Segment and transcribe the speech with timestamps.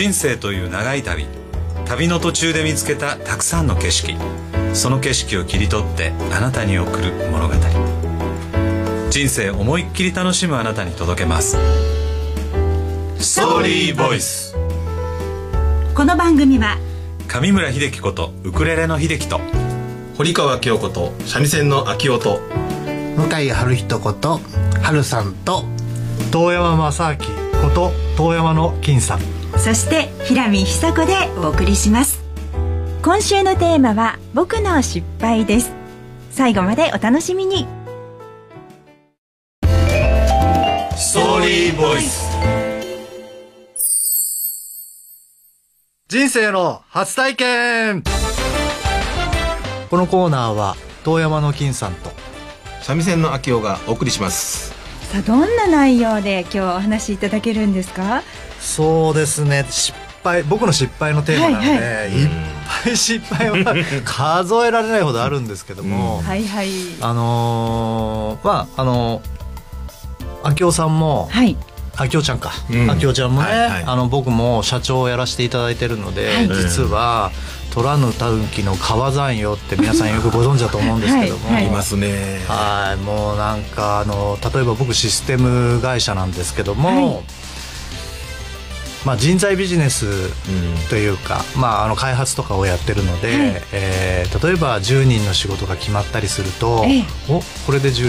[0.00, 1.26] 人生という長い旅。
[1.84, 4.16] 旅の途中で見つけたたくさんの景色。
[4.72, 7.54] その景色を切り取ってあなたに送る物語。
[9.10, 11.58] 人生思いっきり楽しむあなたに届けます。
[13.18, 14.56] ストーリーボイス
[15.94, 16.78] この番組は
[17.28, 19.38] 上村秀樹ことウクレレの秀樹と
[20.16, 22.40] 堀川京子と三味線の秋音
[23.18, 24.40] 向井春人こと
[24.80, 25.64] 春さんと
[26.32, 27.18] 遠山正明
[27.60, 32.18] こと遠山の金さんそして平見久子でお送りします。
[33.02, 35.72] 今週のテーマは僕の失敗です。
[36.30, 37.66] 最後までお楽しみに。
[40.96, 42.30] ストーリーボイス
[46.08, 48.02] 人生の初体験。
[49.90, 52.10] このコーナーは遠山の金さんと
[52.80, 54.79] 三味線の秋音がお送りします
[55.12, 58.22] さあどんな内容で今日お話しいただけるんですか？
[58.60, 59.66] そうですね。
[59.70, 62.26] 失敗僕の失敗のテーマなので、はいい。
[62.26, 62.28] っ
[62.84, 66.68] ぱい失敗は 数えられないほどあるんですけども、はいはい。
[67.00, 69.20] あのーまああの
[70.42, 71.56] 秋夫さんも、はい。
[71.96, 72.90] 秋夫ちゃんか、うん。
[72.90, 73.84] 秋夫ちゃんもね、はいはい。
[73.86, 76.48] あの僕も社長をやらせていただいてるので、はい。
[76.48, 77.30] 実は
[77.70, 81.66] 虎のタウン記の川山よって皆さんよくご存知だと思うんですけども、はいはい。
[81.68, 82.40] いますね。
[82.48, 87.39] はいもうなんかあの例えば僕システム会社なんですけども、はい
[89.04, 90.30] まあ、人材ビジネスうん。
[90.90, 93.62] というか、まあ、あの開発とかをやってるので、はい。
[93.72, 97.04] えー例えば10人の仕事が決まったりすると、ええ。
[97.28, 98.06] おこれで10人、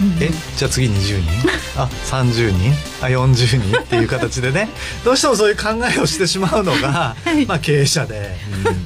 [0.00, 1.80] うんえじゃあ次20 人？
[1.80, 2.72] あ30人？
[3.00, 3.80] あ40人？
[3.80, 4.68] っていう形でね。
[5.04, 7.46] どうしてもそういう考えをしてしまうのが、はい。
[7.46, 8.36] まあ、経営者で、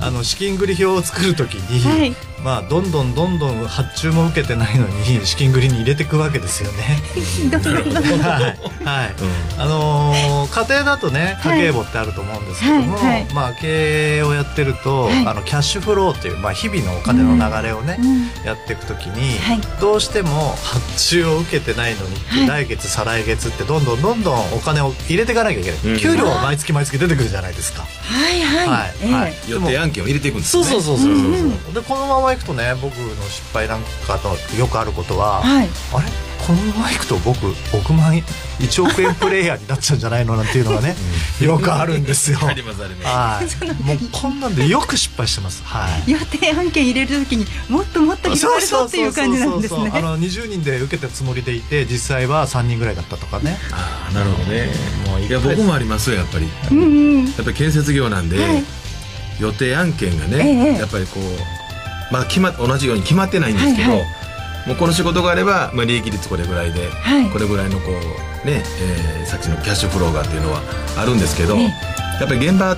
[0.01, 7.03] あの資金繰り表を作る時に、はいまあ、どんどんどんどん発注も受けてないのに 資金繰りに入れていくわけですよね。
[8.23, 8.45] はい、
[8.85, 9.15] はい。
[9.59, 11.61] あのー家庭だとねはい。
[11.61, 13.27] 家計簿ってあると思うんですけども、はいはい。
[13.35, 15.27] まあ、経営をやってると、はい。
[15.27, 18.31] あのキャッシュフローっていう、まあ、日々のお金の流れをね、うん。
[18.45, 19.61] やっていくときに、はい。
[19.81, 22.65] どうしても発注を受けてないのに、はい。
[22.65, 25.99] 来月再来月ってどんどんどんどんお金を入れていかなきゃいけない、うん。
[25.99, 27.83] 給料は毎月毎月出てくるじゃないですか。
[27.83, 28.69] はいはい。
[28.69, 28.95] はい。
[29.03, 29.13] ええ。
[29.13, 31.75] はい予定案件を入れていくんですそうねそうそうそう、うん。
[31.75, 35.69] でこのままいくとね僕の失敗なんかとよくあることは、はい。
[35.95, 36.09] あれ？
[36.47, 40.95] このままいくと僕億万1億円プレイヤーになっちゃうんじゃないのなんていうのがね
[41.43, 42.39] よくあるんですよ。
[42.47, 43.57] ありますあります。
[43.59, 45.63] はい、もうこんなんでよく失敗してます。
[45.65, 46.11] はい。
[46.11, 49.91] 予定案件入れるときにもっともっと広がるぞっていう感じなんですね。
[49.93, 53.59] あの20人で受けたつもりでいて実際は3人ぐらいだったとかね。
[53.73, 54.69] あーなるほどね。
[55.07, 56.49] もういや僕もありますよやっぱり。
[56.71, 56.85] うんう
[57.23, 57.25] ん。
[57.27, 58.65] やっぱり建設業なんで、はい。
[59.41, 60.79] 予定案件がね、ええ。
[60.79, 61.58] やっぱりこう
[62.11, 64.07] まだ決ま同じように決まってないんですけど、はいは
[64.67, 67.31] もうこの仕事があれば、まあ、利益率これぐらいで、はい。
[67.31, 70.61] これぐらいのこうね、えーさっきのキャッシュフローがっていうのは
[70.97, 71.65] あるんですけど、ええ
[72.21, 72.77] やっぱり現場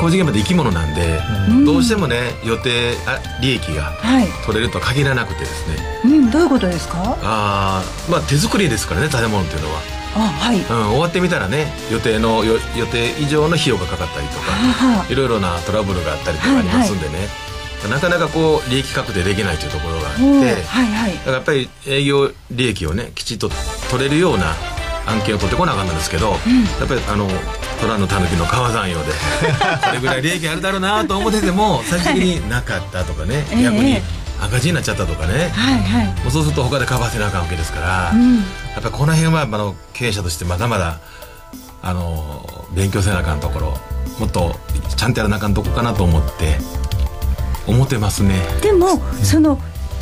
[0.00, 1.20] 工事現場で生き物なんで、
[1.50, 1.64] うん。
[1.64, 4.26] どうしてもね予定あ利益がはい。
[4.46, 5.76] 取れるとは限らなくてですね。
[6.04, 7.18] うんどういうことですか？
[7.22, 9.80] あーまあ手作りですからね建物っていうのは、
[10.14, 10.60] あはい。
[10.60, 17.28] うん、終わってみたらね予定のよ予定以上の費用がかかったりとか、はあいろいろなトラブルがあったりとかありますんでね、
[17.88, 21.12] なかなかこう利益確定できないというところがあって、はいはい。
[21.12, 23.50] からやっぱり営業利益をねきちっと
[23.90, 24.54] 取れるような
[25.06, 26.36] 案件を取ってこなあかんなんですけど、や
[26.84, 27.28] っぱりあの
[27.80, 29.12] 虎の狸の川山用で
[29.84, 33.62] これぐらい利益あるだろうなと思ってても最終的になかったとかね、ええ。
[33.62, 34.00] 逆に
[34.40, 36.06] 赤字になっちゃったとかね、はいはい。
[36.06, 38.36] もうそうすると他でカバーせなあかんわけですから、うん。
[38.36, 38.42] や
[38.80, 40.98] っぱりこの辺はあの経営者としてまだまだ
[41.82, 43.78] あの勉強せなあかんところ
[44.18, 44.58] もっと
[44.96, 46.58] ちゃんとやらなあかんとこかなと思って
[47.66, 48.40] 思ってますね。
[48.62, 49.56] でもその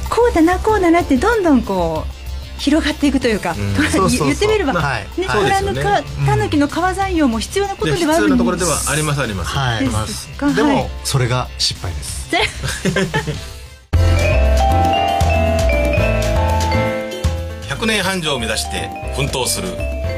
[0.09, 2.15] こうだなこうだなってどんどんこう
[2.59, 9.57] 広がっていくというか、言ってみれば、ね、虎のかタヌキの川山用も必要なことではある要なところでははありますあります。
[9.57, 9.85] はい。
[9.85, 10.91] ですかでも、はい。
[11.03, 12.31] それが失敗です。
[17.69, 19.69] 100年繁盛を目指して奮闘する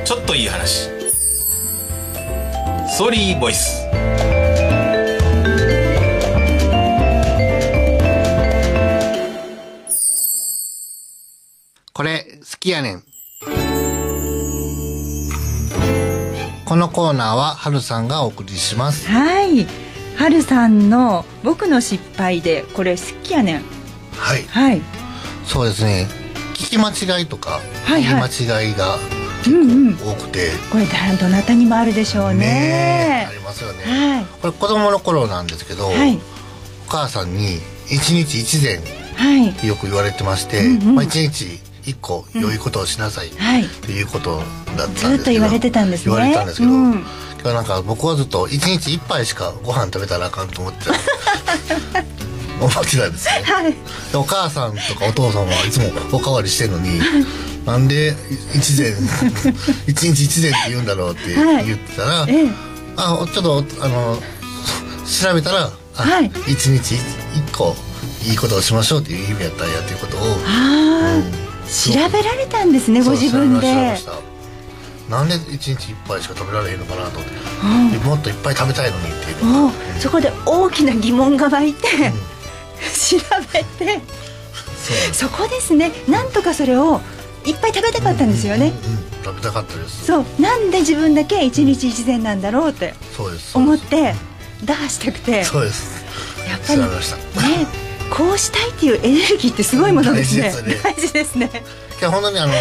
[0.05, 0.91] ちょっといい話。
[2.89, 3.86] ソリーボイス
[12.67, 13.03] きやねん。
[16.65, 19.09] このコーナーは春さんがお送りします。
[19.09, 19.69] はい。
[20.17, 23.63] はるさんの僕の失敗でこれ好きやねん。
[24.17, 24.43] はい。
[24.49, 24.83] はい。
[25.45, 26.09] そうですね。
[26.55, 28.15] 聞き間違いとかはい言い。
[28.15, 28.97] はい間違いが
[29.47, 29.55] うん
[29.89, 29.95] うん。
[29.95, 32.39] 多くて、これだどなたにもあるでしょうね。
[32.39, 34.25] ねありますよね、はい。
[34.43, 36.19] これ子供の頃なんですけど、はい。
[36.89, 38.81] お母さんに一日一善
[39.15, 39.69] はい。
[39.69, 40.95] よく言われてまして、うんうん。
[40.97, 43.65] まあ、一日一個良いことをしなさいっはい。
[43.69, 44.43] ていうこと
[44.77, 46.05] だったんですずっと言われてたんですね。
[46.07, 46.93] 言われてたんですけど、うん。
[46.93, 47.03] 今
[47.43, 50.93] 日なんか僕はずっと一日一杯しかご飯食べたらあかんと思ってた。
[52.59, 53.73] 思ってたんですね、はい。
[54.11, 57.01] でお母さんとかお父さんはいつもおかわりしてるのに
[57.67, 58.17] なんで
[58.55, 58.95] 一膳
[59.87, 61.67] 一日一膳って言うんだろうってはい。
[61.67, 62.51] 言ってたら、ええ。
[62.97, 64.23] あちょっとあの
[65.07, 66.31] 調べたらあはい。
[66.47, 67.01] 一日一
[67.53, 67.77] 個
[68.25, 71.23] いいことをしましょうっていう意味やったんやっていうことをああ、
[71.69, 73.97] 調べられたんですねご自分で。
[75.09, 79.71] なんで一日一杯しか食べられへんのかなと思って、もっといっぱい食べたいのにっていうのお
[80.01, 81.87] そこで大きな疑問が湧いて、
[82.93, 83.17] 調
[83.53, 84.01] べて。
[85.13, 85.93] そこですね。
[86.09, 87.01] なんとかそれを
[87.45, 90.07] いっぱい食べたかったんですよね、うんうん食べたかったです。
[90.07, 90.25] そう。
[90.41, 92.95] なんで自分だけ一日一善なんだろうって
[93.55, 94.15] 思って
[94.65, 95.39] 打破したくて。
[95.39, 96.05] やっそうです。
[96.67, 97.17] ぱり調べました。
[97.43, 97.86] ね
[98.17, 100.43] こうしたいっていうエネルギーってすごいものですね。
[100.43, 100.81] 大事ですね。
[100.83, 101.51] 大事ですね。
[102.01, 102.53] いや本当にあの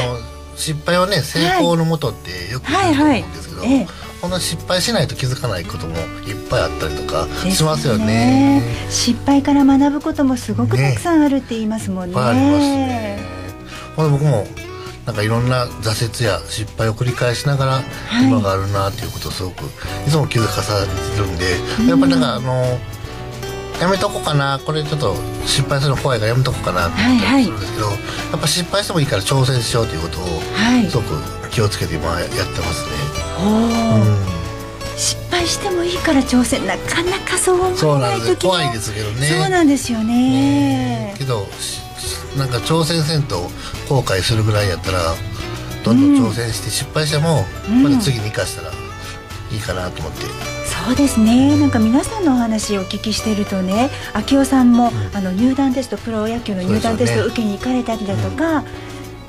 [0.56, 3.80] 失敗はね成功のもとってよく言うと思うんですけど、はいはい。
[3.81, 8.63] ええこの失敗しないと気づかないこともいっぱいあったりとかしますよね。
[8.90, 12.10] 失敗から学ぶこともすごくたくさんあるって言いますもんね。
[12.10, 13.19] いっぱいありますね。
[13.96, 14.48] ほんで僕も
[15.06, 17.84] なんかいろんな挫折や失敗を繰り返しながらい。
[18.24, 19.66] 今があるなっていうことをすごく
[20.08, 21.46] いつも気づかされてるんで、
[21.88, 22.80] やっぱりなんかあの
[23.80, 24.60] やめとこうかな。
[24.66, 26.98] これちょっと失敗するの怖いからやめとこうかなって。
[26.98, 27.94] 言ったりするんですけど、や
[28.38, 30.24] っぱ失敗してもいいから挑戦しようということを
[30.54, 30.89] はい。
[30.89, 32.92] すごく気をつけて今やってますね。
[33.44, 33.50] う
[34.00, 34.98] ん。
[34.98, 36.66] 失敗してもいいから挑戦。
[36.66, 38.36] なかなかそう思えない時もなんです。
[38.38, 39.27] 怖いですけどね。
[39.27, 41.13] そうなんですよね。
[41.18, 41.81] けどし
[42.38, 43.50] なんか挑戦せんと
[43.89, 45.16] 後悔するぐらいやったら
[45.83, 47.83] どんどん挑戦して失敗しても、うん。
[47.83, 48.72] また次に生かしたら
[49.51, 50.25] いいかなと思って、
[50.86, 51.60] そうですね。
[51.60, 53.90] なんか皆さんのお話をお聞きしてるとね
[54.32, 58.64] 明夫さんも、あの入団テストプロ野球の入団テストを受けに行かれたりだとか、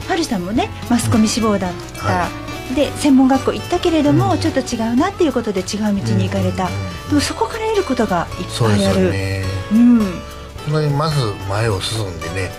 [0.06, 2.28] はるさんもねマスコミ志望だった、は
[2.74, 6.68] で専門学校行ったけれども、ちょっと違うなっていうことで違う道に行かれた、う
[7.06, 7.08] ん。
[7.08, 9.12] でもそこから得ることがいっぱいある。
[9.72, 9.98] うん。
[10.66, 11.16] 本当にまず
[11.48, 12.50] 前を進んでね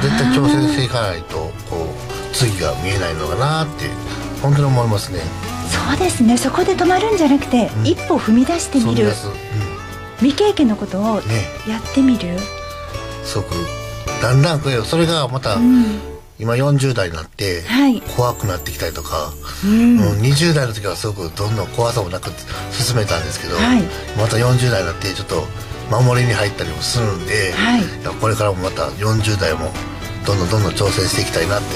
[0.00, 1.92] 絶対挑戦していかないとこ
[2.30, 3.86] う次が見えないのかなって
[4.42, 5.20] 本当に思いますね。
[5.68, 6.36] そうですね。
[6.36, 7.86] そこで止まるんじゃなくて、うん。
[7.86, 8.86] 一歩踏み出してみる。
[8.86, 9.30] そうです、う
[10.18, 11.44] 未経験のことをん、ね。
[11.68, 12.38] やってみる、
[13.24, 13.54] すごく
[14.22, 16.00] だんだんそれがまた、うん。
[16.38, 18.00] 今40代になってはい。
[18.00, 19.32] 怖くなってきたりとか、
[19.64, 19.98] うん。
[19.98, 22.30] うん、20代の時はすごくどんどん怖さもなく
[22.72, 23.82] 進めたんですけど、はい。
[24.16, 25.44] また40代になってちょっと
[25.90, 27.82] 守りに入ったりもするんで、はい。
[28.20, 29.70] これからもまた40代も
[30.26, 31.66] どんどんどんどん挑戦していきたいなって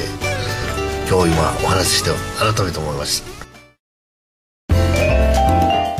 [1.09, 3.29] 今日今お話しして改めて思いました。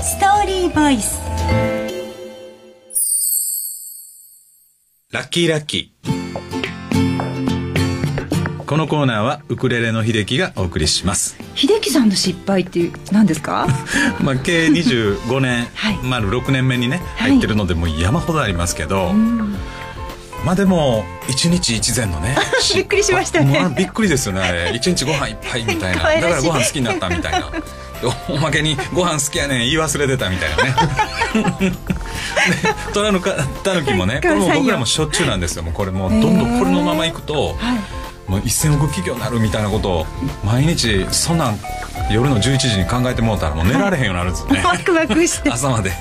[0.03, 1.21] ストーリーボイス。
[5.13, 6.15] ラッキーラッキー。
[8.67, 11.37] このコーナーはウクレレの秀樹がお送りします。
[11.55, 13.69] 秀樹さんの失敗って何ですか？
[14.21, 15.99] まあ、計25年、はい。
[16.03, 17.33] 丸6年目にね、はい。
[17.33, 19.13] 入ってるので、もう山ほどありますけど、
[20.45, 22.37] まあでも、一日一膳のね。
[22.75, 24.73] びっくりしましたねびっくりですよね、あれ。
[24.77, 26.03] 一日ご飯いっぱいみたいな。
[26.03, 27.51] だからご飯好きになったみたいな。
[28.29, 30.75] おまけにご飯好きやねん言い忘れてたみたいなね。
[31.63, 33.33] で虎のか
[33.63, 37.57] たぬきもねこれも僕らもしょっちゅうなんですよもうこれもうどんどんこれのままいくと、
[38.27, 40.07] もう一銭億企業になるみたいなことを
[40.45, 41.59] 毎日そんなん
[42.11, 45.51] 夜の11時に考えてもうたらもう寝られへんようになるんですよね、ワクワクして。
[45.51, 45.93] 朝まで。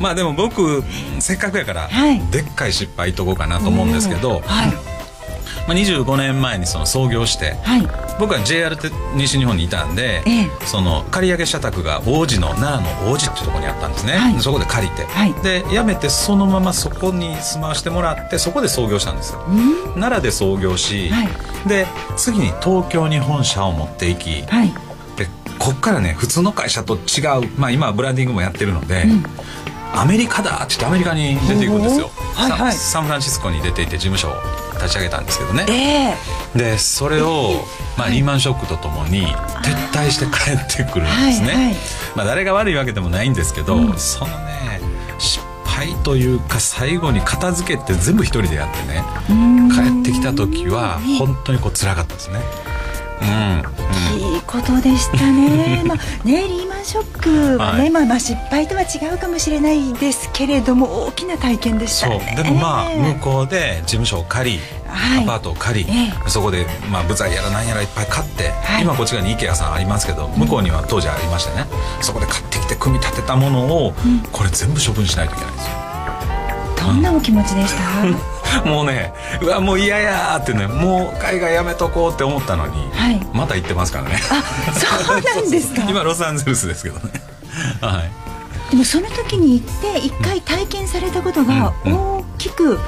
[0.00, 0.82] まあでも僕
[1.20, 2.20] せっかくやから、はい。
[2.30, 4.94] でっかい失敗いっとこうかなと思うんですけど、はい。
[5.66, 7.88] まあ、25年前にその創業して、はい。
[8.18, 8.76] 僕は JR
[9.16, 10.50] 西日本にいたんで、ええ。
[10.66, 14.40] その借り上げ社宅が王子の奈良の王子っていうところにあったんですね、はい。
[14.40, 15.32] そこで借りて、はい。
[15.42, 19.42] で辞めてそのままそこに住まわしてもらってそこで創業したんですよ。
[19.94, 21.28] 奈良で創業し、はい。
[21.66, 24.74] で次に東京に本社を持っていき、はい
[25.16, 25.28] で
[25.58, 29.06] こっからね普通の会社と違う、まあ、今はブランディングもやってるので、
[29.94, 32.72] アメリカだって言ってアメリカに出ていくんですよ、はいはい。
[32.72, 34.34] ササンフランシスコに出ていて事務所を
[34.74, 35.66] 立ち上げたんですけどね。
[35.68, 36.16] え
[36.56, 36.58] え。
[36.58, 37.64] でそれを、
[37.96, 39.34] まあ、リーマンショックとともに撤
[39.92, 41.74] 退して帰ってくるんですね、はいはい。
[42.16, 44.80] まあ、誰が悪いわけでもないんですけど、そのね
[45.18, 49.04] 失敗というか最後に片付けて全部一人でやってね
[49.72, 52.40] 帰ってきた時は本当にこう辛かったですね。
[52.66, 52.73] うん、うん
[54.16, 55.82] いいことでしたね。
[55.86, 57.18] まあねリーマンショッ
[57.56, 57.90] クはね、はい。
[57.90, 62.34] まあまあ失敗とは違うかもしれないですけれども大きな体験でしたね。
[62.36, 65.24] でもまあ向こうで事務所を借り、はい。
[65.24, 68.82] アパートを借り、えそこでまあ舞台やら何やらいっぱい買って、はい。
[68.82, 71.66] 今こっち側に IKEA さんありますけど向こうには当時ありましてね。
[72.00, 73.94] そこで買ってきて組み立てたものを、
[74.32, 75.72] これ全部処分しないといけないんですよ。
[76.86, 78.43] どんなお気持ちでした？
[78.64, 83.26] もうねうわもう嫌やーってねもう海外やめとこうって思ったのに、はい。
[83.32, 84.18] また行ってますからね。
[84.74, 85.82] そうなんですか。
[85.88, 87.22] 今ロサンゼルスですけどね。
[87.80, 88.10] はい。
[88.70, 92.14] でもその時に行って一回体験されたことがうんうん。
[92.18, 92.80] 大きく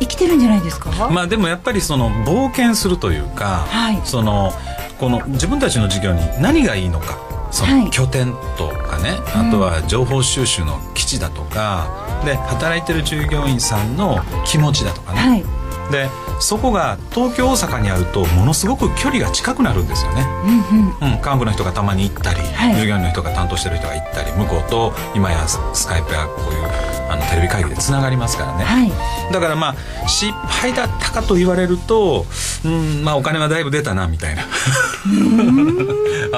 [0.00, 4.00] 生きてるんじゃないですか、まあでもやっぱりその冒険するというか、はい。
[4.04, 4.52] その
[4.98, 7.18] この自分たちの事業に何がいいのか
[7.54, 7.84] そはい。
[7.84, 15.44] の拠点とかね、あとは情報収集の基地だとかで働いてる従業員さんの気持ちだとかね、はい。
[15.92, 16.08] で
[16.40, 20.26] そこが東京大阪にあるとものすごく距離が近くなるんですよね。
[20.44, 21.12] うんうん。
[21.12, 22.74] うん、幹部の人がたまに行ったり、はい。
[22.74, 26.64] 従業員の人が担当してる人が行ったり向こうと今やススカイプやこういう
[27.08, 29.32] あのテレビ会議でつながりますからね、はい。
[29.32, 32.26] だからまあ失敗だったかと言われると
[32.64, 34.42] うんまあお金はだいぶ出たなみたいな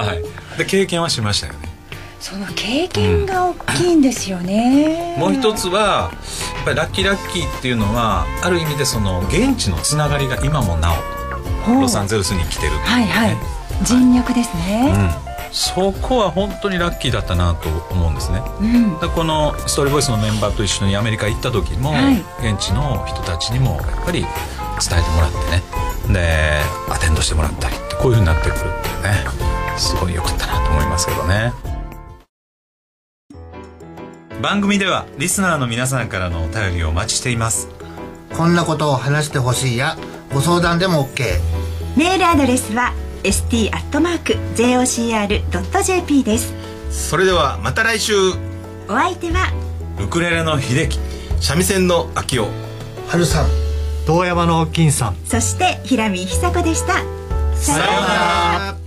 [0.01, 0.23] はい。
[0.59, 1.69] で経験はしましたよね。
[2.19, 6.11] その経験が大きいんですよね、もう一つは
[6.57, 10.93] やっぱりラッキーラッキーっていうのはある意味でその現地のつながりが今もな
[11.69, 12.87] おロサンゼルスに来てるっていうね。
[12.87, 13.37] はいはい。
[13.85, 18.43] 人脈ですね、うん、そこは本当にラッキーだったなと思うんですね。
[18.61, 18.65] う
[19.07, 19.11] ん。
[19.11, 22.25] このストーリーボイスのメンバーと一緒にアメリカ行った時も、はい。
[22.41, 24.31] 現地の人たちにもやっぱり伝
[24.99, 25.63] えてもらってね。
[26.13, 29.25] でアテンドしてもらったりってこういうふうになってくるっていうね
[29.79, 31.53] すごい良かったなと思いますけどね。
[34.43, 37.69] 番組ではリスナーの皆さんからのお便りをお待ちしています。
[38.37, 39.97] こんなことを話してほしいや
[40.33, 41.25] ご相談でも OK
[41.97, 42.93] メールアドレスは
[43.25, 43.73] st.jocr.jp
[46.25, 46.55] です。
[46.91, 48.15] それではまた来週。
[48.89, 49.53] お相手は
[49.99, 51.01] ウクレレの秀樹。
[51.41, 52.49] 三味線の秋夫
[53.09, 53.47] 春さん。
[54.07, 55.17] 遠山の金さん。
[55.25, 57.03] そして平見久子でした。
[57.57, 58.86] さようなら